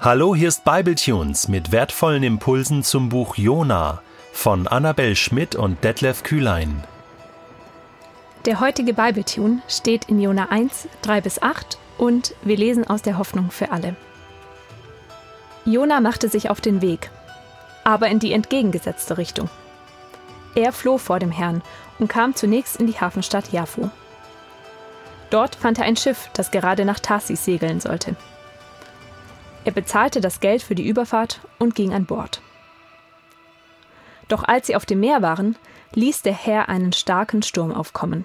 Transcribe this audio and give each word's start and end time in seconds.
Hallo, 0.00 0.34
hier 0.34 0.48
ist 0.48 0.64
Bibletunes 0.64 1.48
mit 1.48 1.72
wertvollen 1.72 2.24
Impulsen 2.24 2.82
zum 2.82 3.08
Buch 3.08 3.36
Jona 3.36 4.02
von 4.32 4.66
Annabel 4.66 5.14
Schmidt 5.14 5.54
und 5.54 5.82
Detlef 5.82 6.24
Kühlein. 6.24 6.84
Der 8.44 8.60
heutige 8.60 8.92
Bibletune 8.92 9.62
steht 9.68 10.06
in 10.06 10.20
Jona 10.20 10.48
1, 10.50 10.88
3 11.02 11.20
bis 11.22 11.40
8 11.40 11.78
und 11.96 12.34
wir 12.42 12.56
lesen 12.56 12.86
aus 12.86 13.02
der 13.02 13.16
Hoffnung 13.18 13.50
für 13.50 13.70
alle. 13.70 13.94
Jona 15.64 16.00
machte 16.00 16.28
sich 16.28 16.50
auf 16.50 16.60
den 16.60 16.82
Weg, 16.82 17.10
aber 17.84 18.08
in 18.08 18.18
die 18.18 18.32
entgegengesetzte 18.32 19.16
Richtung. 19.16 19.48
Er 20.54 20.72
floh 20.72 20.98
vor 20.98 21.20
dem 21.20 21.30
Herrn 21.30 21.62
und 21.98 22.08
kam 22.08 22.34
zunächst 22.34 22.76
in 22.76 22.88
die 22.88 23.00
Hafenstadt 23.00 23.52
Jaffo. 23.52 23.90
Dort 25.30 25.54
fand 25.54 25.78
er 25.78 25.84
ein 25.84 25.96
Schiff, 25.96 26.28
das 26.34 26.50
gerade 26.50 26.84
nach 26.84 27.00
Tarsis 27.00 27.44
segeln 27.44 27.80
sollte. 27.80 28.16
Er 29.64 29.72
bezahlte 29.72 30.20
das 30.20 30.40
Geld 30.40 30.62
für 30.62 30.74
die 30.74 30.86
Überfahrt 30.86 31.40
und 31.58 31.74
ging 31.74 31.92
an 31.92 32.06
Bord. 32.06 32.42
Doch 34.28 34.44
als 34.44 34.66
sie 34.66 34.76
auf 34.76 34.86
dem 34.86 35.00
Meer 35.00 35.22
waren, 35.22 35.56
ließ 35.94 36.22
der 36.22 36.32
Herr 36.34 36.68
einen 36.68 36.92
starken 36.92 37.42
Sturm 37.42 37.72
aufkommen. 37.72 38.24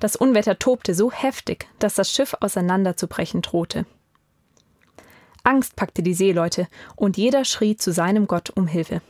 Das 0.00 0.16
Unwetter 0.16 0.58
tobte 0.58 0.94
so 0.94 1.10
heftig, 1.10 1.68
dass 1.78 1.94
das 1.94 2.12
Schiff 2.12 2.34
auseinanderzubrechen 2.40 3.42
drohte. 3.42 3.86
Angst 5.42 5.76
packte 5.76 6.02
die 6.02 6.14
Seeleute, 6.14 6.68
und 6.94 7.16
jeder 7.16 7.44
schrie 7.44 7.76
zu 7.76 7.92
seinem 7.92 8.26
Gott 8.26 8.50
um 8.50 8.66
Hilfe. 8.66 9.00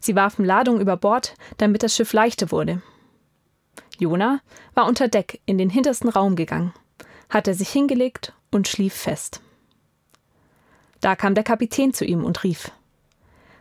Sie 0.00 0.16
warfen 0.16 0.44
Ladung 0.44 0.80
über 0.80 0.96
Bord, 0.96 1.34
damit 1.56 1.82
das 1.82 1.94
Schiff 1.94 2.12
leichter 2.12 2.50
wurde. 2.50 2.82
Jona 3.98 4.40
war 4.74 4.86
unter 4.86 5.08
Deck 5.08 5.40
in 5.46 5.58
den 5.58 5.70
hintersten 5.70 6.10
Raum 6.10 6.36
gegangen, 6.36 6.74
hatte 7.30 7.54
sich 7.54 7.70
hingelegt 7.70 8.34
und 8.50 8.68
schlief 8.68 8.94
fest. 8.94 9.40
Da 11.04 11.16
kam 11.16 11.34
der 11.34 11.44
Kapitän 11.44 11.92
zu 11.92 12.06
ihm 12.06 12.24
und 12.24 12.44
rief 12.44 12.70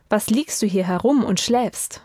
Was 0.08 0.30
liegst 0.30 0.62
du 0.62 0.66
hier 0.66 0.88
herum 0.88 1.26
und 1.26 1.42
schläfst? 1.42 2.02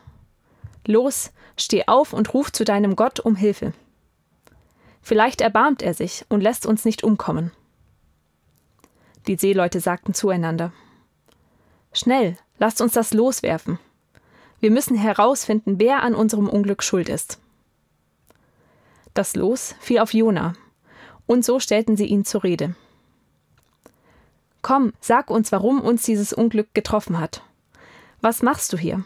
Los, 0.85 1.31
steh 1.57 1.87
auf 1.87 2.13
und 2.13 2.35
ruf 2.35 2.51
zu 2.51 2.65
deinem 2.65 2.97
Gott 2.97 3.21
um 3.21 3.37
Hilfe. 3.37 3.73
Vielleicht 5.01 5.41
erbarmt 5.41 5.81
er 5.81 5.95
sich 5.95 6.25
und 6.29 6.41
lässt 6.41 6.67
uns 6.67 6.85
nicht 6.85 7.05
umkommen. 7.05 7.53
Die 9.29 9.37
Seeleute 9.37 9.79
sagten 9.79 10.13
zueinander 10.13 10.73
Schnell, 11.93 12.37
lasst 12.59 12.81
uns 12.81 12.95
das 12.95 13.15
loswerfen. 13.15 13.79
Wir 14.59 14.73
müssen 14.73 14.97
herausfinden, 14.97 15.79
wer 15.79 16.03
an 16.03 16.17
unserem 16.17 16.49
Unglück 16.49 16.83
schuld 16.83 17.09
ist. 17.09 17.39
Das 19.15 19.37
Los 19.37 19.77
fiel 19.79 20.01
auf 20.01 20.13
Jona, 20.13 20.55
und 21.29 21.45
so 21.45 21.61
stellten 21.61 21.97
sie 21.97 22.07
ihn 22.07 22.25
zur 22.25 22.43
Rede. 22.43 22.75
Komm, 24.69 24.93
sag 25.01 25.31
uns, 25.31 25.51
warum 25.51 25.81
uns 25.81 26.03
dieses 26.03 26.35
Unglück 26.35 26.75
getroffen 26.75 27.19
hat. 27.19 27.41
Was 28.21 28.43
machst 28.43 28.71
du 28.71 28.77
hier? 28.77 29.03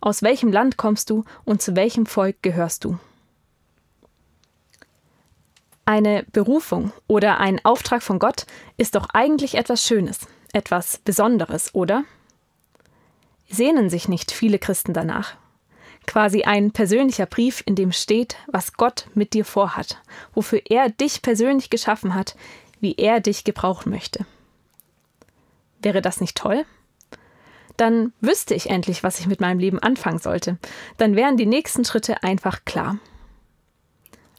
Aus 0.00 0.20
welchem 0.20 0.50
Land 0.50 0.78
kommst 0.78 1.10
du 1.10 1.22
und 1.44 1.62
zu 1.62 1.76
welchem 1.76 2.06
Volk 2.06 2.42
gehörst 2.42 2.84
du? 2.84 2.98
Eine 5.84 6.24
Berufung 6.32 6.90
oder 7.06 7.38
ein 7.38 7.64
Auftrag 7.64 8.02
von 8.02 8.18
Gott 8.18 8.46
ist 8.78 8.96
doch 8.96 9.08
eigentlich 9.10 9.54
etwas 9.54 9.86
Schönes, 9.86 10.26
etwas 10.52 10.98
Besonderes, 10.98 11.72
oder? 11.72 12.02
Sehnen 13.48 13.90
sich 13.90 14.08
nicht 14.08 14.32
viele 14.32 14.58
Christen 14.58 14.92
danach? 14.92 15.36
Quasi 16.08 16.42
ein 16.42 16.72
persönlicher 16.72 17.26
Brief, 17.26 17.62
in 17.64 17.76
dem 17.76 17.92
steht, 17.92 18.38
was 18.48 18.72
Gott 18.72 19.06
mit 19.14 19.34
dir 19.34 19.44
vorhat, 19.44 20.02
wofür 20.34 20.62
er 20.68 20.90
dich 20.90 21.22
persönlich 21.22 21.70
geschaffen 21.70 22.12
hat, 22.12 22.34
wie 22.80 22.96
er 22.96 23.20
dich 23.20 23.44
gebrauchen 23.44 23.90
möchte. 23.90 24.26
Wäre 25.82 26.02
das 26.02 26.20
nicht 26.20 26.36
toll? 26.36 26.64
Dann 27.76 28.12
wüsste 28.20 28.54
ich 28.54 28.70
endlich, 28.70 29.02
was 29.02 29.20
ich 29.20 29.26
mit 29.26 29.40
meinem 29.40 29.58
Leben 29.58 29.78
anfangen 29.78 30.18
sollte. 30.18 30.58
Dann 30.96 31.14
wären 31.14 31.36
die 31.36 31.46
nächsten 31.46 31.84
Schritte 31.84 32.22
einfach 32.22 32.64
klar. 32.64 32.98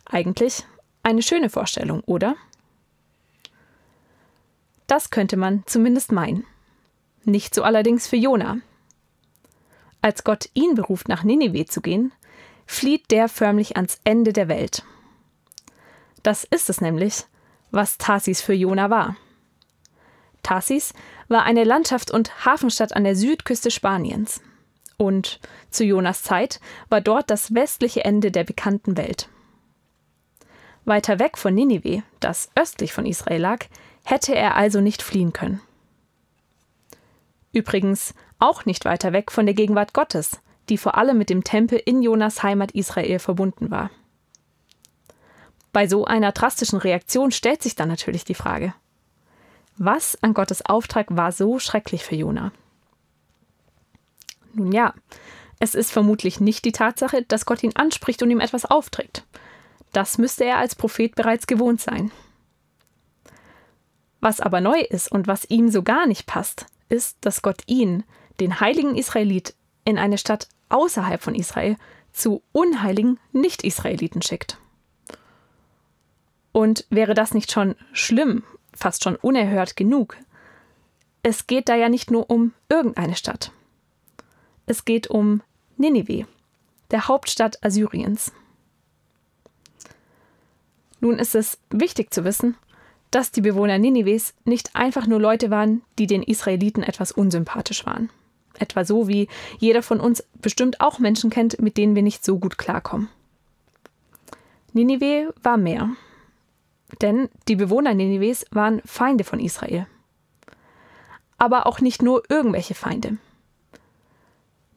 Eigentlich 0.05 0.65
eine 1.03 1.21
schöne 1.21 1.49
Vorstellung, 1.49 2.01
oder? 2.01 2.35
Das 4.87 5.09
könnte 5.09 5.37
man 5.37 5.63
zumindest 5.65 6.11
meinen. 6.11 6.45
Nicht 7.25 7.53
so 7.53 7.63
allerdings 7.63 8.07
für 8.07 8.15
Jona. 8.15 8.59
Als 10.01 10.23
Gott 10.23 10.49
ihn 10.53 10.75
beruft, 10.75 11.09
nach 11.09 11.23
Ninive 11.23 11.65
zu 11.65 11.81
gehen, 11.81 12.13
flieht 12.65 13.11
der 13.11 13.27
förmlich 13.29 13.75
ans 13.75 13.99
Ende 14.03 14.33
der 14.33 14.47
Welt. 14.47 14.83
Das 16.23 16.45
ist 16.45 16.69
es 16.69 16.81
nämlich, 16.81 17.25
was 17.71 17.97
Tarsis 17.97 18.41
für 18.41 18.53
Jona 18.53 18.89
war. 18.89 19.15
Tarsis 20.47 20.93
war 21.27 21.43
eine 21.43 21.65
Landschaft 21.65 22.09
und 22.09 22.45
Hafenstadt 22.45 22.95
an 22.95 23.03
der 23.03 23.17
Südküste 23.17 23.69
Spaniens. 23.69 24.41
Und 24.95 25.41
zu 25.69 25.83
Jonas 25.83 26.23
Zeit 26.23 26.61
war 26.87 27.01
dort 27.01 27.29
das 27.29 27.53
westliche 27.53 28.05
Ende 28.05 28.31
der 28.31 28.45
bekannten 28.45 28.95
Welt. 28.95 29.27
Weiter 30.85 31.19
weg 31.19 31.37
von 31.37 31.53
Ninive, 31.53 32.01
das 32.21 32.49
östlich 32.55 32.93
von 32.93 33.05
Israel 33.05 33.41
lag, 33.41 33.65
hätte 34.05 34.35
er 34.35 34.55
also 34.55 34.79
nicht 34.79 35.01
fliehen 35.01 35.33
können. 35.33 35.59
Übrigens 37.51 38.13
auch 38.39 38.63
nicht 38.63 38.85
weiter 38.85 39.11
weg 39.11 39.33
von 39.33 39.45
der 39.45 39.55
Gegenwart 39.55 39.91
Gottes, 39.91 40.39
die 40.69 40.77
vor 40.77 40.97
allem 40.97 41.17
mit 41.17 41.29
dem 41.29 41.43
Tempel 41.43 41.81
in 41.83 42.01
Jonas 42.01 42.41
Heimat 42.41 42.71
Israel 42.71 43.19
verbunden 43.19 43.69
war. 43.69 43.91
Bei 45.73 45.89
so 45.89 46.05
einer 46.05 46.31
drastischen 46.31 46.79
Reaktion 46.79 47.31
stellt 47.31 47.61
sich 47.61 47.75
dann 47.75 47.89
natürlich 47.89 48.23
die 48.23 48.33
Frage, 48.33 48.73
was 49.77 50.17
an 50.21 50.33
Gottes 50.33 50.65
Auftrag 50.65 51.07
war 51.09 51.31
so 51.31 51.59
schrecklich 51.59 52.03
für 52.03 52.15
Jona? 52.15 52.51
Nun 54.53 54.71
ja, 54.71 54.93
es 55.59 55.75
ist 55.75 55.91
vermutlich 55.91 56.39
nicht 56.39 56.65
die 56.65 56.71
Tatsache, 56.71 57.23
dass 57.23 57.45
Gott 57.45 57.63
ihn 57.63 57.75
anspricht 57.75 58.21
und 58.21 58.31
ihm 58.31 58.39
etwas 58.39 58.65
aufträgt. 58.65 59.23
Das 59.93 60.17
müsste 60.17 60.45
er 60.45 60.57
als 60.57 60.75
Prophet 60.75 61.15
bereits 61.15 61.47
gewohnt 61.47 61.81
sein. 61.81 62.11
Was 64.19 64.39
aber 64.39 64.61
neu 64.61 64.79
ist 64.79 65.11
und 65.11 65.27
was 65.27 65.49
ihm 65.49 65.69
so 65.69 65.83
gar 65.83 66.07
nicht 66.07 66.25
passt, 66.25 66.65
ist, 66.89 67.17
dass 67.21 67.41
Gott 67.41 67.61
ihn, 67.67 68.03
den 68.39 68.59
heiligen 68.59 68.95
Israelit, 68.95 69.55
in 69.85 69.97
eine 69.97 70.17
Stadt 70.17 70.47
außerhalb 70.69 71.21
von 71.21 71.35
Israel 71.35 71.77
zu 72.11 72.41
unheiligen 72.51 73.19
Nicht-Israeliten 73.31 74.21
schickt. 74.21 74.57
Und 76.51 76.85
wäre 76.89 77.13
das 77.13 77.33
nicht 77.33 77.51
schon 77.51 77.75
schlimm 77.93 78.43
fast 78.77 79.03
schon 79.03 79.15
unerhört 79.15 79.75
genug. 79.75 80.15
Es 81.23 81.47
geht 81.47 81.67
da 81.67 81.75
ja 81.75 81.89
nicht 81.89 82.11
nur 82.11 82.29
um 82.29 82.53
irgendeine 82.69 83.15
Stadt. 83.15 83.51
Es 84.65 84.85
geht 84.85 85.07
um 85.07 85.41
Ninive, 85.77 86.27
der 86.91 87.07
Hauptstadt 87.07 87.63
Assyriens. 87.63 88.31
Nun 90.99 91.19
ist 91.19 91.35
es 91.35 91.57
wichtig 91.69 92.13
zu 92.13 92.23
wissen, 92.23 92.55
dass 93.11 93.31
die 93.31 93.41
Bewohner 93.41 93.77
Ninives 93.77 94.33
nicht 94.45 94.75
einfach 94.75 95.07
nur 95.07 95.19
Leute 95.19 95.49
waren, 95.49 95.81
die 95.97 96.07
den 96.07 96.23
Israeliten 96.23 96.83
etwas 96.83 97.11
unsympathisch 97.11 97.85
waren. 97.85 98.09
Etwa 98.59 98.83
so 98.83 99.07
wie 99.07 99.27
jeder 99.59 99.83
von 99.83 99.99
uns 99.99 100.23
bestimmt 100.41 100.81
auch 100.81 100.99
Menschen 100.99 101.29
kennt, 101.29 101.61
mit 101.61 101.77
denen 101.77 101.95
wir 101.95 102.01
nicht 102.01 102.25
so 102.25 102.39
gut 102.39 102.57
klarkommen. 102.57 103.09
Ninive 104.73 105.33
war 105.41 105.57
mehr. 105.57 105.89
Denn 107.01 107.29
die 107.47 107.55
Bewohner 107.55 107.93
Ninives 107.93 108.45
waren 108.51 108.81
Feinde 108.85 109.23
von 109.23 109.39
Israel. 109.39 109.87
Aber 111.37 111.67
auch 111.67 111.81
nicht 111.81 112.01
nur 112.01 112.23
irgendwelche 112.29 112.73
Feinde. 112.73 113.17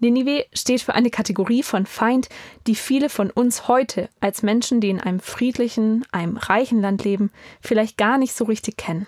Ninive 0.00 0.46
steht 0.54 0.80
für 0.80 0.94
eine 0.94 1.10
Kategorie 1.10 1.62
von 1.62 1.84
Feind, 1.84 2.30
die 2.66 2.74
viele 2.74 3.10
von 3.10 3.30
uns 3.30 3.68
heute 3.68 4.08
als 4.18 4.42
Menschen, 4.42 4.80
die 4.80 4.88
in 4.88 5.00
einem 5.00 5.20
friedlichen, 5.20 6.06
einem 6.10 6.38
reichen 6.38 6.80
Land 6.80 7.04
leben, 7.04 7.30
vielleicht 7.60 7.98
gar 7.98 8.16
nicht 8.16 8.34
so 8.34 8.44
richtig 8.44 8.78
kennen. 8.78 9.06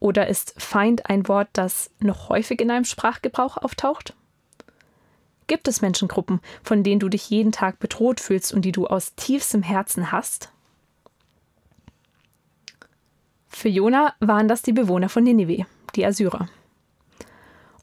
Oder 0.00 0.26
ist 0.26 0.54
Feind 0.58 1.06
ein 1.06 1.28
Wort, 1.28 1.48
das 1.52 1.90
noch 2.00 2.28
häufig 2.28 2.60
in 2.60 2.70
einem 2.70 2.84
Sprachgebrauch 2.84 3.56
auftaucht? 3.56 4.14
Gibt 5.46 5.68
es 5.68 5.80
Menschengruppen, 5.80 6.40
von 6.62 6.82
denen 6.82 7.00
du 7.00 7.08
dich 7.08 7.30
jeden 7.30 7.52
Tag 7.52 7.78
bedroht 7.78 8.18
fühlst 8.18 8.52
und 8.52 8.62
die 8.62 8.72
du 8.72 8.86
aus 8.86 9.14
tiefstem 9.14 9.62
Herzen 9.62 10.10
hast? 10.10 10.50
Für 13.54 13.68
Jona 13.68 14.14
waren 14.18 14.48
das 14.48 14.62
die 14.62 14.72
Bewohner 14.72 15.08
von 15.08 15.22
Ninive, 15.22 15.64
die 15.94 16.04
Assyrer. 16.04 16.48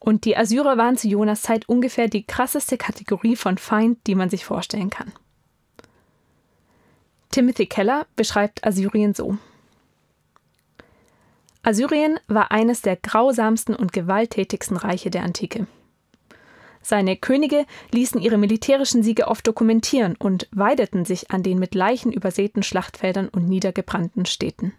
Und 0.00 0.26
die 0.26 0.36
Assyrer 0.36 0.76
waren 0.76 0.98
zu 0.98 1.08
Jonas 1.08 1.42
Zeit 1.42 1.68
ungefähr 1.68 2.08
die 2.08 2.24
krasseste 2.26 2.76
Kategorie 2.76 3.36
von 3.36 3.56
Feind, 3.56 3.98
die 4.06 4.14
man 4.14 4.28
sich 4.28 4.44
vorstellen 4.44 4.90
kann. 4.90 5.12
Timothy 7.30 7.66
Keller 7.66 8.06
beschreibt 8.16 8.66
Assyrien 8.66 9.14
so. 9.14 9.38
Assyrien 11.62 12.20
war 12.28 12.50
eines 12.50 12.82
der 12.82 12.96
grausamsten 12.96 13.74
und 13.74 13.92
gewalttätigsten 13.92 14.76
Reiche 14.76 15.10
der 15.10 15.22
Antike. 15.22 15.66
Seine 16.82 17.16
Könige 17.16 17.64
ließen 17.92 18.20
ihre 18.20 18.36
militärischen 18.36 19.02
Siege 19.02 19.28
oft 19.28 19.46
dokumentieren 19.46 20.16
und 20.18 20.48
weideten 20.50 21.06
sich 21.06 21.30
an 21.30 21.42
den 21.42 21.58
mit 21.58 21.74
Leichen 21.74 22.12
übersäten 22.12 22.62
Schlachtfeldern 22.62 23.28
und 23.28 23.48
niedergebrannten 23.48 24.26
Städten. 24.26 24.74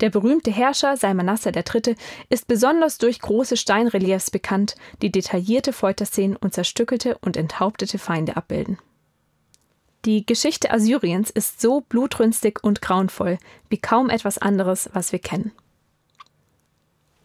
Der 0.00 0.10
berühmte 0.10 0.50
Herrscher 0.50 0.96
Salmanassar 0.96 1.54
III. 1.56 1.96
ist 2.28 2.46
besonders 2.46 2.98
durch 2.98 3.20
große 3.20 3.56
Steinreliefs 3.56 4.30
bekannt, 4.30 4.74
die 5.00 5.10
detaillierte 5.10 5.72
Folterszenen 5.72 6.36
und 6.36 6.52
zerstückelte 6.52 7.16
und 7.18 7.36
enthauptete 7.36 7.98
Feinde 7.98 8.36
abbilden. 8.36 8.78
Die 10.04 10.24
Geschichte 10.24 10.70
Assyriens 10.70 11.30
ist 11.30 11.60
so 11.60 11.80
blutrünstig 11.80 12.62
und 12.62 12.82
grauenvoll 12.82 13.38
wie 13.70 13.78
kaum 13.78 14.10
etwas 14.10 14.38
anderes, 14.38 14.90
was 14.92 15.12
wir 15.12 15.18
kennen. 15.18 15.52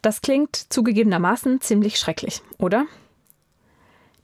Das 0.02 0.22
klingt 0.22 0.56
zugegebenermaßen 0.56 1.62
ziemlich 1.62 2.00
schrecklich, 2.00 2.42
oder? 2.58 2.88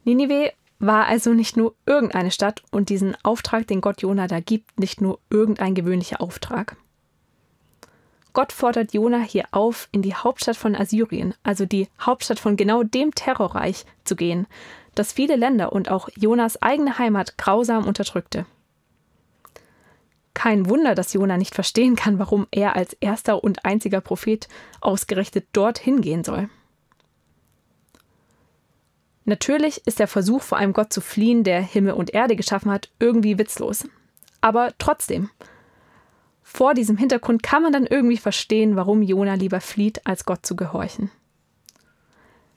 Ninive 0.04 0.52
war 0.80 1.06
also 1.06 1.34
nicht 1.34 1.56
nur 1.56 1.74
irgendeine 1.86 2.30
Stadt 2.30 2.62
und 2.70 2.88
diesen 2.88 3.16
Auftrag, 3.22 3.66
den 3.66 3.80
Gott 3.80 4.02
Jona 4.02 4.26
da 4.26 4.40
gibt, 4.40 4.80
nicht 4.80 5.00
nur 5.00 5.20
irgendein 5.30 5.74
gewöhnlicher 5.74 6.20
Auftrag. 6.20 6.76
Gott 8.38 8.52
fordert 8.52 8.94
Jona 8.94 9.18
hier 9.18 9.46
auf, 9.50 9.88
in 9.90 10.00
die 10.00 10.14
Hauptstadt 10.14 10.56
von 10.56 10.76
Assyrien, 10.76 11.34
also 11.42 11.66
die 11.66 11.88
Hauptstadt 12.00 12.38
von 12.38 12.56
genau 12.56 12.84
dem 12.84 13.12
Terrorreich, 13.12 13.84
zu 14.04 14.14
gehen, 14.14 14.46
das 14.94 15.12
viele 15.12 15.34
Länder 15.34 15.72
und 15.72 15.90
auch 15.90 16.08
Jonas 16.14 16.62
eigene 16.62 17.00
Heimat 17.00 17.36
grausam 17.36 17.84
unterdrückte. 17.84 18.46
Kein 20.34 20.68
Wunder, 20.68 20.94
dass 20.94 21.14
Jona 21.14 21.36
nicht 21.36 21.52
verstehen 21.52 21.96
kann, 21.96 22.20
warum 22.20 22.46
er 22.52 22.76
als 22.76 22.92
erster 23.00 23.42
und 23.42 23.64
einziger 23.64 24.00
Prophet 24.00 24.46
ausgerechnet 24.80 25.46
dorthin 25.52 26.00
gehen 26.00 26.22
soll. 26.22 26.48
Natürlich 29.24 29.84
ist 29.84 29.98
der 29.98 30.06
Versuch, 30.06 30.42
vor 30.42 30.58
einem 30.58 30.74
Gott 30.74 30.92
zu 30.92 31.00
fliehen, 31.00 31.42
der 31.42 31.60
Himmel 31.60 31.94
und 31.94 32.14
Erde 32.14 32.36
geschaffen 32.36 32.70
hat, 32.70 32.88
irgendwie 33.00 33.36
witzlos. 33.36 33.88
Aber 34.40 34.74
trotzdem, 34.78 35.28
vor 36.50 36.72
diesem 36.72 36.96
Hintergrund 36.96 37.42
kann 37.42 37.62
man 37.62 37.72
dann 37.72 37.86
irgendwie 37.86 38.16
verstehen, 38.16 38.74
warum 38.74 39.02
Jona 39.02 39.34
lieber 39.34 39.60
flieht, 39.60 40.04
als 40.06 40.24
Gott 40.24 40.46
zu 40.46 40.56
gehorchen. 40.56 41.10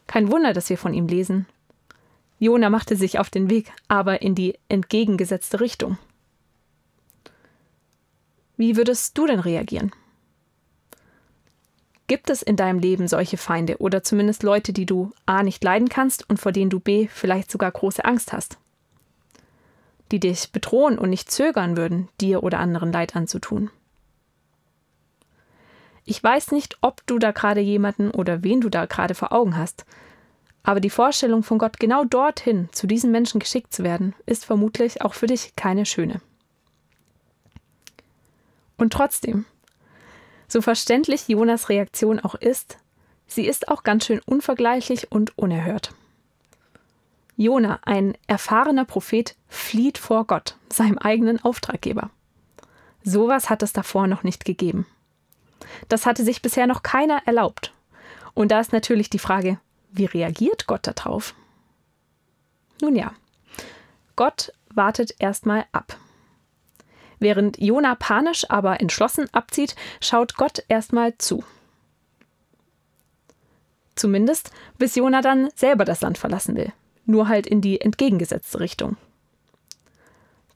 Kein 0.07 0.31
Wunder, 0.31 0.53
dass 0.53 0.69
wir 0.69 0.77
von 0.77 0.93
ihm 0.93 1.07
lesen. 1.07 1.45
Jona 2.39 2.69
machte 2.69 2.95
sich 2.95 3.19
auf 3.19 3.29
den 3.29 3.49
Weg, 3.49 3.71
aber 3.89 4.21
in 4.21 4.33
die 4.33 4.57
entgegengesetzte 4.69 5.59
Richtung. 5.59 5.97
Wie 8.55 8.77
würdest 8.77 9.17
du 9.17 9.27
denn 9.27 9.41
reagieren? 9.41 9.91
Gibt 12.07 12.29
es 12.29 12.41
in 12.41 12.55
deinem 12.55 12.79
Leben 12.79 13.09
solche 13.09 13.37
Feinde 13.37 13.77
oder 13.79 14.03
zumindest 14.03 14.41
Leute, 14.41 14.71
die 14.73 14.85
du 14.85 15.11
a 15.25 15.43
nicht 15.43 15.63
leiden 15.63 15.89
kannst 15.89 16.27
und 16.29 16.39
vor 16.39 16.53
denen 16.53 16.69
du 16.69 16.79
b 16.79 17.07
vielleicht 17.07 17.51
sogar 17.51 17.69
große 17.69 18.05
Angst 18.05 18.31
hast? 18.31 18.57
Die 20.11 20.19
dich 20.19 20.51
bedrohen 20.51 20.97
und 20.97 21.09
nicht 21.09 21.29
zögern 21.29 21.75
würden, 21.77 22.07
dir 22.21 22.41
oder 22.41 22.59
anderen 22.59 22.91
Leid 22.91 23.15
anzutun. 23.17 23.69
Ich 26.11 26.21
weiß 26.21 26.51
nicht, 26.51 26.77
ob 26.81 27.07
du 27.07 27.19
da 27.19 27.31
gerade 27.31 27.61
jemanden 27.61 28.11
oder 28.11 28.43
wen 28.43 28.59
du 28.59 28.67
da 28.67 28.85
gerade 28.85 29.15
vor 29.15 29.31
Augen 29.31 29.55
hast. 29.55 29.85
Aber 30.61 30.81
die 30.81 30.89
Vorstellung 30.89 31.41
von 31.41 31.57
Gott 31.57 31.79
genau 31.79 32.03
dorthin, 32.03 32.67
zu 32.73 32.85
diesen 32.85 33.11
Menschen 33.11 33.39
geschickt 33.39 33.71
zu 33.71 33.85
werden, 33.85 34.13
ist 34.25 34.43
vermutlich 34.43 35.03
auch 35.03 35.13
für 35.13 35.27
dich 35.27 35.55
keine 35.55 35.85
schöne. 35.85 36.19
Und 38.75 38.91
trotzdem, 38.91 39.45
so 40.49 40.61
verständlich 40.61 41.29
Jonas 41.29 41.69
Reaktion 41.69 42.19
auch 42.19 42.35
ist, 42.35 42.77
sie 43.25 43.47
ist 43.47 43.69
auch 43.69 43.83
ganz 43.83 44.05
schön 44.05 44.19
unvergleichlich 44.25 45.13
und 45.13 45.37
unerhört. 45.37 45.93
Jona, 47.37 47.79
ein 47.83 48.17
erfahrener 48.27 48.83
Prophet, 48.83 49.37
flieht 49.47 49.97
vor 49.97 50.27
Gott, 50.27 50.57
seinem 50.67 50.97
eigenen 50.97 51.41
Auftraggeber. 51.41 52.09
Sowas 53.01 53.49
hat 53.49 53.63
es 53.63 53.71
davor 53.71 54.07
noch 54.07 54.23
nicht 54.23 54.43
gegeben. 54.43 54.85
Das 55.89 56.05
hatte 56.05 56.23
sich 56.23 56.41
bisher 56.41 56.67
noch 56.67 56.83
keiner 56.83 57.21
erlaubt. 57.25 57.73
Und 58.33 58.51
da 58.51 58.59
ist 58.59 58.73
natürlich 58.73 59.09
die 59.09 59.19
Frage, 59.19 59.59
wie 59.91 60.05
reagiert 60.05 60.67
Gott 60.67 60.87
darauf? 60.87 61.35
Nun 62.81 62.95
ja, 62.95 63.13
Gott 64.15 64.53
wartet 64.73 65.15
erstmal 65.19 65.65
ab. 65.71 65.97
Während 67.19 67.61
Jona 67.61 67.95
panisch, 67.95 68.49
aber 68.49 68.81
entschlossen 68.81 69.27
abzieht, 69.31 69.75
schaut 69.99 70.35
Gott 70.35 70.63
erstmal 70.69 71.17
zu. 71.17 71.43
Zumindest, 73.95 74.51
bis 74.79 74.95
Jona 74.95 75.21
dann 75.21 75.49
selber 75.55 75.85
das 75.85 76.01
Land 76.01 76.17
verlassen 76.17 76.55
will. 76.55 76.71
Nur 77.05 77.27
halt 77.27 77.45
in 77.45 77.61
die 77.61 77.81
entgegengesetzte 77.81 78.59
Richtung. 78.59 78.97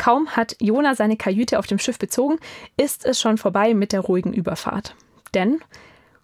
Kaum 0.05 0.29
hat 0.29 0.55
Jona 0.59 0.93
seine 0.93 1.17
Kajüte 1.17 1.57
auf 1.57 1.65
dem 1.65 1.79
Schiff 1.79 1.97
bezogen, 1.97 2.37
ist 2.77 3.05
es 3.05 3.19
schon 3.19 3.39
vorbei 3.39 3.73
mit 3.73 3.91
der 3.91 4.01
ruhigen 4.01 4.33
Überfahrt. 4.33 4.95
Denn 5.33 5.61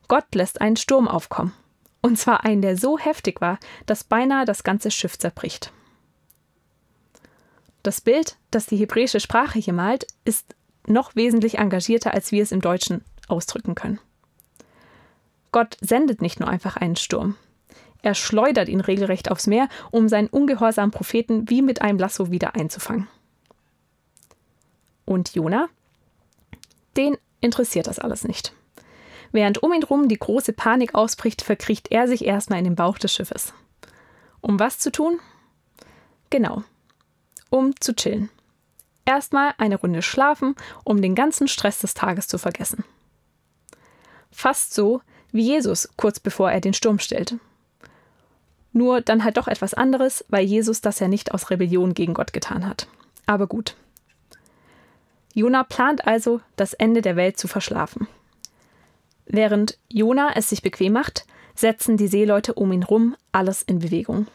Gott 0.07 0.35
lässt 0.35 0.61
einen 0.61 0.75
Sturm 0.75 1.07
aufkommen. 1.07 1.51
Und 1.99 2.19
zwar 2.19 2.45
einen, 2.45 2.61
der 2.61 2.77
so 2.77 2.99
heftig 2.99 3.41
war, 3.41 3.57
dass 3.87 4.03
beinahe 4.03 4.45
das 4.45 4.63
ganze 4.63 4.91
Schiff 4.91 5.17
zerbricht. 5.17 5.73
Das 7.81 8.01
Bild, 8.01 8.37
das 8.51 8.67
die 8.67 8.75
hebräische 8.77 9.19
Sprache 9.19 9.57
hier 9.57 9.73
malt, 9.73 10.05
ist 10.25 10.53
noch 10.85 11.15
wesentlich 11.15 11.57
engagierter, 11.57 12.13
als 12.13 12.31
wir 12.31 12.43
es 12.43 12.51
im 12.51 12.61
Deutschen 12.61 13.03
ausdrücken 13.29 13.73
können. 13.73 13.99
Gott 15.51 15.75
sendet 15.81 16.21
nicht 16.21 16.39
nur 16.39 16.49
einfach 16.49 16.77
einen 16.77 16.97
Sturm. 16.97 17.35
Er 18.03 18.13
schleudert 18.13 18.69
ihn 18.69 18.81
regelrecht 18.81 19.31
aufs 19.31 19.47
Meer, 19.47 19.69
um 19.89 20.07
seinen 20.07 20.27
ungehorsamen 20.27 20.91
Propheten 20.91 21.49
wie 21.49 21.63
mit 21.63 21.81
einem 21.81 21.97
Lasso 21.97 22.29
wieder 22.29 22.53
einzufangen. 22.53 23.07
Und 25.11 25.35
Jona? 25.35 25.67
Den 26.95 27.17
interessiert 27.41 27.87
das 27.87 27.99
alles 27.99 28.23
nicht. 28.23 28.53
Während 29.33 29.61
um 29.61 29.73
ihn 29.73 29.83
rum 29.83 30.07
die 30.07 30.17
große 30.17 30.53
Panik 30.53 30.95
ausbricht, 30.95 31.41
verkriecht 31.41 31.91
er 31.91 32.07
sich 32.07 32.23
erstmal 32.23 32.59
in 32.59 32.63
den 32.63 32.75
Bauch 32.77 32.97
des 32.97 33.13
Schiffes. 33.13 33.53
Um 34.39 34.57
was 34.57 34.79
zu 34.79 34.89
tun? 34.89 35.19
Genau, 36.29 36.63
um 37.49 37.75
zu 37.81 37.93
chillen. 37.93 38.29
Erstmal 39.03 39.53
eine 39.57 39.75
Runde 39.75 40.01
schlafen, 40.01 40.55
um 40.85 41.01
den 41.01 41.13
ganzen 41.13 41.49
Stress 41.49 41.79
des 41.79 41.93
Tages 41.93 42.29
zu 42.29 42.37
vergessen. 42.37 42.85
Fast 44.31 44.73
so 44.73 45.01
wie 45.33 45.43
Jesus 45.43 45.89
kurz 45.97 46.21
bevor 46.21 46.49
er 46.49 46.61
den 46.61 46.73
Sturm 46.73 46.99
stellte. 46.99 47.37
Nur 48.71 49.01
dann 49.01 49.25
halt 49.25 49.35
doch 49.35 49.49
etwas 49.49 49.73
anderes, 49.73 50.23
weil 50.29 50.45
Jesus 50.45 50.79
das 50.79 50.99
ja 50.99 51.09
nicht 51.09 51.33
aus 51.33 51.49
Rebellion 51.49 51.95
gegen 51.95 52.13
Gott 52.13 52.31
getan 52.31 52.65
hat. 52.65 52.87
Aber 53.25 53.47
gut. 53.47 53.75
Jona 55.33 55.63
plant 55.63 56.07
also, 56.07 56.41
das 56.55 56.73
Ende 56.73 57.01
der 57.01 57.15
Welt 57.15 57.37
zu 57.37 57.47
verschlafen. 57.47 58.07
Während 59.25 59.77
Jona 59.87 60.31
es 60.35 60.49
sich 60.49 60.61
bequem 60.61 60.93
macht, 60.93 61.25
setzen 61.55 61.97
die 61.97 62.07
Seeleute 62.07 62.53
um 62.53 62.71
ihn 62.71 62.83
rum 62.83 63.15
alles 63.31 63.61
in 63.61 63.79
Bewegung. 63.79 64.27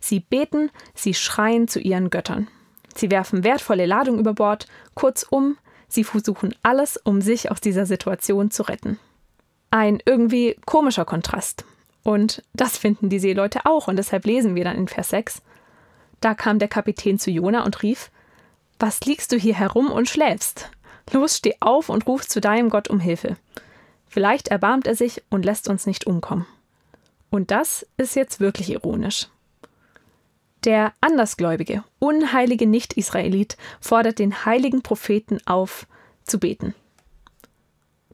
Sie 0.00 0.20
beten, 0.20 0.70
sie 0.94 1.14
schreien 1.14 1.66
zu 1.66 1.80
ihren 1.80 2.10
Göttern. 2.10 2.48
Sie 2.94 3.10
werfen 3.10 3.44
wertvolle 3.44 3.86
Ladung 3.86 4.18
über 4.18 4.34
Bord, 4.34 4.66
kurzum, 4.94 5.58
sie 5.88 6.04
versuchen 6.04 6.54
alles, 6.62 6.96
um 6.96 7.20
sich 7.20 7.50
aus 7.50 7.60
dieser 7.60 7.86
Situation 7.86 8.50
zu 8.50 8.62
retten. 8.62 8.98
Ein 9.70 10.00
irgendwie 10.04 10.56
komischer 10.64 11.04
Kontrast. 11.04 11.64
Und 12.02 12.42
das 12.54 12.78
finden 12.78 13.08
die 13.08 13.18
Seeleute 13.18 13.66
auch, 13.66 13.88
und 13.88 13.96
deshalb 13.96 14.24
lesen 14.26 14.54
wir 14.54 14.64
dann 14.64 14.76
in 14.76 14.88
Vers 14.88 15.10
6. 15.10 15.42
Da 16.20 16.34
kam 16.34 16.58
der 16.58 16.68
Kapitän 16.68 17.18
zu 17.18 17.30
Jona 17.30 17.64
und 17.64 17.82
rief: 17.82 18.10
Was 18.78 19.00
liegst 19.00 19.32
du 19.32 19.36
hier 19.36 19.54
herum 19.54 19.90
und 19.90 20.08
schläfst? 20.08 20.70
Los, 21.12 21.38
steh 21.38 21.54
auf 21.60 21.88
und 21.88 22.06
ruf 22.06 22.28
zu 22.28 22.40
deinem 22.40 22.68
Gott 22.68 22.88
um 22.88 23.00
Hilfe. 23.00 23.36
Vielleicht 24.06 24.48
erbarmt 24.48 24.86
er 24.86 24.94
sich 24.94 25.22
und 25.30 25.44
lässt 25.44 25.68
uns 25.68 25.86
nicht 25.86 26.06
umkommen. 26.06 26.46
Und 27.30 27.50
das 27.50 27.86
ist 27.96 28.16
jetzt 28.16 28.40
wirklich 28.40 28.70
ironisch. 28.70 29.28
Der 30.64 30.92
andersgläubige, 31.00 31.84
unheilige 31.98 32.66
Nicht-Israelit 32.66 33.56
fordert 33.80 34.18
den 34.18 34.44
heiligen 34.44 34.82
Propheten 34.82 35.38
auf, 35.46 35.86
zu 36.24 36.38
beten. 36.38 36.74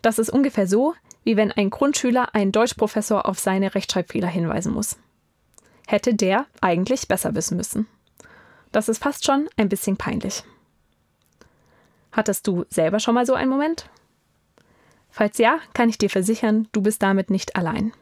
Das 0.03 0.19
ist 0.19 0.31
ungefähr 0.31 0.67
so, 0.67 0.95
wie 1.25 1.37
wenn 1.37 1.53
ein 1.53 1.71
Grundschüler 1.71 2.35
einen 2.35 2.53
Deutschprofessor 2.53 3.27
auf 3.27 3.39
seine 3.39 3.75
Rechtschreibfehler 3.75 4.29
hinweisen 4.29 4.75
muss. 4.75 4.97
Hätte 5.87 6.15
der 6.15 6.47
eigentlich 6.61 7.09
besser 7.09 7.35
wissen 7.35 7.57
müssen. 7.57 7.87
Das 8.71 8.89
ist 8.89 9.03
fast 9.03 9.25
schon 9.25 9.49
ein 9.57 9.69
bisschen 9.69 9.97
peinlich. 9.97 10.45
Hattest 12.13 12.47
du 12.47 12.65
selber 12.69 13.01
schon 13.01 13.15
mal 13.15 13.27
so 13.27 13.35
einen 13.35 13.51
Moment? 13.51 13.89
Falls 15.11 15.39
ja, 15.39 15.59
kann 15.75 15.89
ich 15.89 15.99
dir 15.99 16.11
versichern, 16.11 16.69
du 16.73 16.83
bist 16.83 17.03
damit 17.03 17.31
nicht 17.31 17.57
allein. 17.57 17.93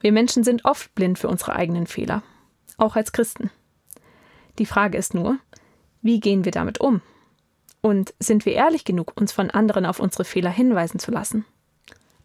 Wir 0.00 0.12
Menschen 0.12 0.44
sind 0.44 0.64
oft 0.64 0.94
blind 0.94 1.18
für 1.18 1.28
unsere 1.28 1.56
eigenen 1.56 1.86
Fehler, 1.86 2.22
auch 2.76 2.96
als 2.96 3.12
Christen. 3.12 3.50
Die 4.58 4.66
Frage 4.66 4.98
ist 4.98 5.14
nur, 5.14 5.38
wie 6.02 6.20
gehen 6.20 6.44
wir 6.44 6.52
damit 6.52 6.80
um? 6.80 7.00
Und 7.80 8.14
sind 8.18 8.44
wir 8.46 8.52
ehrlich 8.52 8.84
genug, 8.84 9.12
uns 9.16 9.32
von 9.32 9.50
anderen 9.50 9.86
auf 9.86 10.00
unsere 10.00 10.24
Fehler 10.24 10.50
hinweisen 10.50 10.98
zu 10.98 11.10
lassen? 11.10 11.44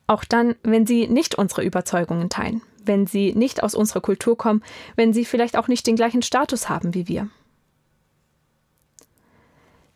Auch 0.08 0.24
dann, 0.24 0.56
wenn 0.64 0.86
sie 0.86 1.08
nicht 1.08 1.36
unsere 1.36 1.64
Überzeugungen 1.64 2.30
teilen, 2.30 2.62
wenn 2.84 3.08
sie 3.08 3.34
nicht 3.34 3.64
aus 3.64 3.76
unserer 3.76 4.02
Kultur 4.02 4.38
kommen, 4.38 4.64
wenn 4.96 5.14
sie 5.14 5.26
vielleicht 5.26 5.58
auch 5.58 5.68
nicht 5.68 5.88
den 5.88 5.96
gleichen 5.96 6.22
Status 6.22 6.70
haben 6.70 6.94
wie 6.94 7.08
wir. 7.08 7.30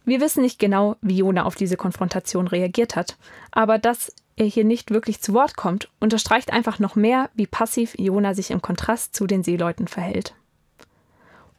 Wir 0.08 0.22
wissen 0.22 0.42
nicht 0.42 0.58
genau, 0.58 0.96
wie 1.02 1.18
Jona 1.18 1.44
auf 1.44 1.56
diese 1.56 1.76
Konfrontation 1.76 2.48
reagiert 2.48 2.96
hat, 2.96 3.18
aber 3.52 3.78
dass 3.78 4.16
er 4.38 4.46
hier 4.46 4.64
nicht 4.64 4.90
wirklich 4.90 5.20
zu 5.20 5.34
Wort 5.34 5.58
kommt, 5.58 5.90
unterstreicht 6.00 6.54
einfach 6.54 6.80
noch 6.80 6.96
mehr, 6.96 7.30
wie 7.34 7.46
passiv 7.46 7.94
Jona 8.00 8.34
sich 8.34 8.52
im 8.52 8.62
Kontrast 8.62 9.14
zu 9.14 9.28
den 9.28 9.44
Seeleuten 9.44 9.90
verhält. 9.90 10.34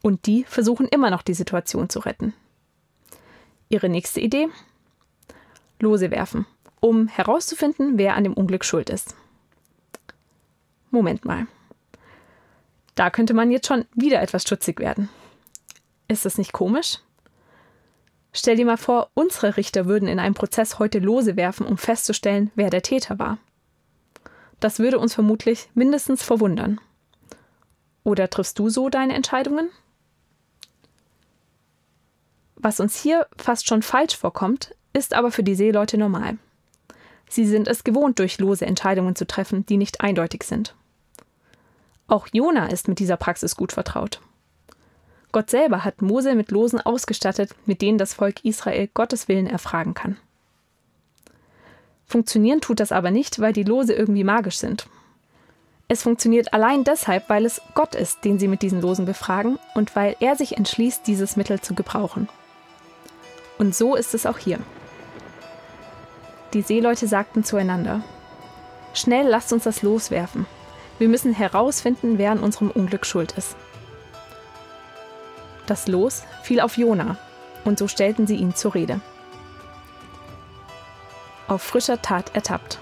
Und 0.00 0.24
die 0.24 0.44
versuchen 0.44 0.88
immer 0.88 1.10
noch 1.10 1.20
die 1.20 1.34
Situation 1.34 1.90
zu 1.90 1.98
retten. 1.98 2.32
Ihre 3.68 3.90
nächste 3.90 4.22
Idee? 4.22 4.48
Lose 5.78 6.10
werfen, 6.10 6.46
um 6.80 7.06
herauszufinden, 7.06 7.98
wer 7.98 8.16
an 8.16 8.24
dem 8.24 8.32
Unglück 8.32 8.64
schuld 8.64 8.88
ist. 8.88 9.14
Moment 10.90 11.26
mal. 11.26 11.46
Da 12.94 13.10
könnte 13.10 13.34
man 13.34 13.50
jetzt 13.50 13.66
schon 13.66 13.84
wieder 13.92 14.22
etwas 14.22 14.40
stutzig 14.40 14.80
werden. 14.80 15.10
Ist 16.08 16.24
das 16.24 16.38
nicht 16.38 16.54
komisch? 16.54 17.00
Stell 18.32 18.56
dir 18.56 18.66
mal 18.66 18.76
vor, 18.76 19.10
unsere 19.14 19.56
Richter 19.56 19.86
würden 19.86 20.08
in 20.08 20.18
einem 20.18 20.34
Prozess 20.34 20.78
heute 20.78 20.98
Lose 20.98 21.36
werfen, 21.36 21.66
um 21.66 21.78
festzustellen, 21.78 22.50
wer 22.54 22.70
der 22.70 22.82
Täter 22.82 23.18
war. 23.18 23.38
Das 24.60 24.78
würde 24.78 24.98
uns 24.98 25.14
vermutlich 25.14 25.68
mindestens 25.74 26.22
verwundern. 26.22 26.80
Oder 28.04 28.28
triffst 28.28 28.58
du 28.58 28.68
so 28.68 28.88
deine 28.88 29.14
Entscheidungen? 29.14 29.70
Was 32.56 32.80
uns 32.80 33.00
hier 33.00 33.26
fast 33.36 33.68
schon 33.68 33.82
falsch 33.82 34.16
vorkommt, 34.16 34.74
ist 34.92 35.14
aber 35.14 35.30
für 35.30 35.44
die 35.44 35.54
Seeleute 35.54 35.96
normal. 35.96 36.38
Sie 37.28 37.46
sind 37.46 37.68
es 37.68 37.84
gewohnt, 37.84 38.18
durch 38.18 38.38
lose 38.38 38.66
Entscheidungen 38.66 39.14
zu 39.14 39.26
treffen, 39.26 39.64
die 39.66 39.76
nicht 39.76 40.00
eindeutig 40.00 40.42
sind. 40.42 40.74
Auch 42.08 42.26
Jona 42.32 42.66
ist 42.66 42.88
mit 42.88 42.98
dieser 42.98 43.18
Praxis 43.18 43.54
gut 43.54 43.72
vertraut. 43.72 44.20
Gott 45.32 45.50
selber 45.50 45.84
hat 45.84 46.00
Mose 46.02 46.34
mit 46.34 46.50
Losen 46.50 46.80
ausgestattet, 46.80 47.50
mit 47.66 47.82
denen 47.82 47.98
das 47.98 48.14
Volk 48.14 48.44
Israel 48.44 48.88
Gottes 48.94 49.28
Willen 49.28 49.46
erfragen 49.46 49.94
kann. 49.94 50.16
Funktionieren 52.06 52.62
tut 52.62 52.80
das 52.80 52.92
aber 52.92 53.10
nicht, 53.10 53.38
weil 53.38 53.52
die 53.52 53.64
Lose 53.64 53.92
irgendwie 53.92 54.24
magisch 54.24 54.56
sind. 54.56 54.86
Es 55.88 56.02
funktioniert 56.02 56.52
allein 56.54 56.84
deshalb, 56.84 57.28
weil 57.28 57.44
es 57.44 57.60
Gott 57.74 57.94
ist, 57.94 58.24
den 58.24 58.38
sie 58.38 58.48
mit 58.48 58.62
diesen 58.62 58.80
Losen 58.80 59.04
befragen 59.04 59.58
und 59.74 59.94
weil 59.96 60.16
er 60.20 60.36
sich 60.36 60.56
entschließt, 60.56 61.06
dieses 61.06 61.36
Mittel 61.36 61.60
zu 61.60 61.74
gebrauchen. 61.74 62.28
Und 63.58 63.74
so 63.74 63.94
ist 63.94 64.14
es 64.14 64.24
auch 64.24 64.38
hier. 64.38 64.58
Die 66.54 66.62
Seeleute 66.62 67.06
sagten 67.06 67.44
zueinander: 67.44 68.02
Schnell 68.94 69.26
lasst 69.26 69.52
uns 69.52 69.64
das 69.64 69.82
loswerfen. 69.82 70.46
Wir 70.98 71.08
müssen 71.08 71.32
herausfinden, 71.32 72.18
wer 72.18 72.32
an 72.32 72.40
unserem 72.40 72.70
Unglück 72.70 73.04
schuld 73.04 73.32
ist. 73.36 73.56
Das 75.68 75.86
Los 75.86 76.22
fiel 76.42 76.60
auf 76.60 76.78
Jona, 76.78 77.18
und 77.66 77.78
so 77.78 77.88
stellten 77.88 78.26
sie 78.26 78.36
ihn 78.36 78.54
zur 78.54 78.74
Rede. 78.74 79.00
Auf 81.46 81.62
frischer 81.62 82.00
Tat 82.00 82.34
ertappt. 82.34 82.78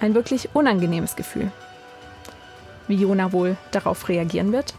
Ein 0.00 0.14
wirklich 0.14 0.50
unangenehmes 0.54 1.16
Gefühl. 1.16 1.50
Wie 2.86 2.94
Jona 2.94 3.32
wohl 3.32 3.56
darauf 3.72 4.08
reagieren 4.08 4.52
wird? 4.52 4.74